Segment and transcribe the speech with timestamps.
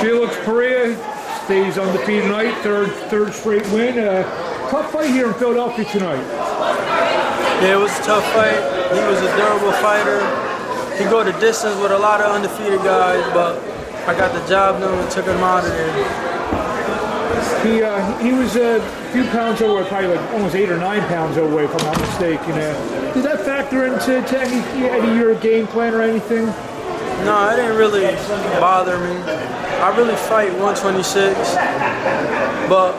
[0.00, 0.96] Felix Parrilla
[1.44, 3.98] stays undefeated tonight, third third straight win.
[3.98, 4.22] Uh,
[4.70, 6.22] tough fight here in Philadelphia tonight.
[7.60, 8.56] Yeah, it was a tough fight.
[8.94, 10.20] He was a durable fighter.
[10.96, 13.58] He go the distance with a lot of undefeated guys, but
[14.08, 16.30] I got the job done and took him out of there.
[17.62, 18.80] He uh, he was a
[19.12, 22.52] few pounds overweight, probably like almost eight or nine pounds overweight, if I'm not mistaken.
[22.52, 26.46] Uh, did that factor into to any, any of your game plan or anything?
[27.26, 28.04] No, it didn't really
[28.58, 29.59] bother me.
[29.80, 31.56] I really fight 126,
[32.68, 32.92] but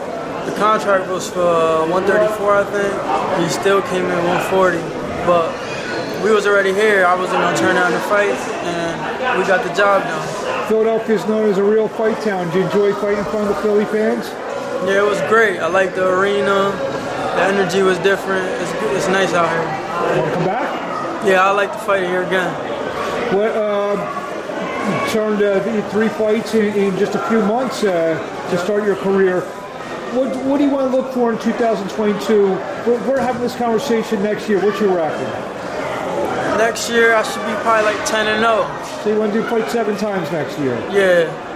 [0.46, 2.94] the contract was for 134, I think.
[3.38, 4.18] He still came in
[4.50, 4.82] 140,
[5.30, 5.54] but
[6.24, 7.06] we was already here.
[7.06, 8.34] I wasn't gonna turn down the fight,
[8.66, 10.68] and we got the job done.
[10.68, 12.50] Philadelphia is known as a real fight town.
[12.52, 14.26] Do you enjoy fighting in front of the Philly fans?
[14.90, 15.60] Yeah, it was great.
[15.60, 16.74] I liked the arena.
[17.38, 18.50] The energy was different.
[18.60, 20.18] It's, it's nice out here.
[20.18, 20.66] Want to come back?
[21.28, 22.52] Yeah, I like to fight here again.
[23.36, 23.71] What uh,
[25.12, 28.16] turned uh, three fights in, in just a few months uh,
[28.50, 29.42] to start your career.
[30.16, 32.44] What, what do you want to look for in 2022?
[32.44, 34.64] We're, we're having this conversation next year.
[34.64, 35.28] What's your record?
[36.58, 39.04] Next year, I should be probably like 10 and 0.
[39.04, 40.76] So you want to do fight seven times next year?
[40.92, 41.52] Yeah.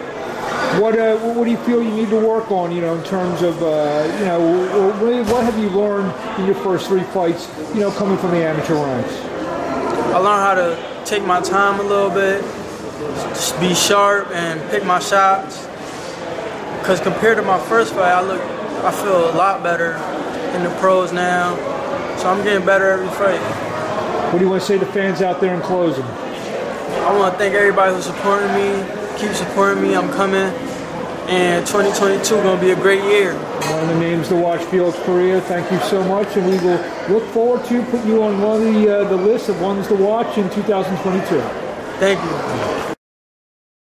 [0.80, 2.72] What uh, what do you feel you need to work on?
[2.74, 6.56] You know, in terms of uh, you know, what, what have you learned in your
[6.56, 7.50] first three fights?
[7.74, 9.14] You know, coming from the amateur ranks.
[10.14, 12.44] I learned how to take my time a little bit,
[12.98, 15.66] just be sharp and pick my shots.
[16.80, 18.42] Because compared to my first fight, I look,
[18.84, 19.94] I feel a lot better
[20.56, 21.56] in the pros now.
[22.18, 23.40] So I'm getting better every fight.
[24.32, 26.04] What do you want to say to fans out there in closing?
[26.04, 28.86] I want to thank everybody who's supporting me.
[29.18, 29.96] Keep supporting me.
[29.96, 30.54] I'm coming.
[31.28, 33.34] And 2022 going to be a great year.
[33.34, 35.42] One of the names to watch, Felix Parrilla.
[35.42, 36.80] Thank you so much, and we will
[37.10, 39.96] look forward to put you on one of the uh, the list of ones to
[39.96, 41.65] watch in 2022.
[42.00, 42.20] Thank
[42.90, 42.95] you.